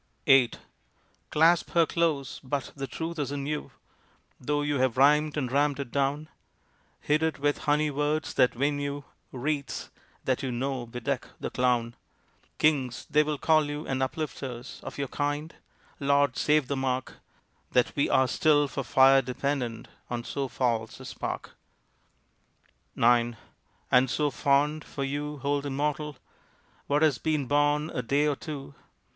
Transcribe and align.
VIII 0.25 0.53
Clasp 1.29 1.69
her 1.75 1.85
close! 1.85 2.39
But 2.43 2.71
the 2.75 2.87
truth 2.87 3.19
is 3.19 3.31
in 3.31 3.45
you, 3.45 3.69
Tho 4.39 4.63
you 4.63 4.79
have 4.79 4.97
rhymed 4.97 5.37
and 5.37 5.51
rammed 5.51 5.79
it 5.79 5.91
down, 5.91 6.27
Hid 7.01 7.21
it 7.21 7.37
with 7.37 7.59
honey 7.69 7.91
words 7.91 8.33
that 8.33 8.55
win 8.55 8.79
you 8.79 9.05
Wreaths 9.31 9.91
that 10.25 10.41
you 10.41 10.51
know 10.51 10.87
bedeck 10.87 11.27
the 11.39 11.51
clown. 11.51 11.95
Kings 12.57 13.05
they 13.11 13.21
will 13.21 13.37
call 13.37 13.65
you 13.65 13.85
and 13.85 14.01
uplifters 14.01 14.79
Of 14.81 14.97
your 14.97 15.07
kind? 15.07 15.53
Lord 15.99 16.35
save 16.35 16.67
the 16.67 16.75
mark, 16.75 17.17
That 17.71 17.95
we 17.95 18.09
are 18.09 18.27
still 18.27 18.67
for 18.67 18.83
fire 18.83 19.21
dependent 19.21 19.87
On 20.09 20.23
so 20.23 20.47
false 20.47 20.99
a 20.99 21.05
spark. 21.05 21.51
IX 22.97 23.35
And 23.91 24.09
so 24.09 24.31
fond! 24.31 24.83
for 24.83 25.03
you 25.03 25.37
hold 25.37 25.63
immortal 25.63 26.15
What 26.87 27.03
has 27.03 27.19
been 27.19 27.45
born 27.45 27.91
a 27.91 28.01
day 28.01 28.25
or 28.27 28.35
two! 28.35 28.73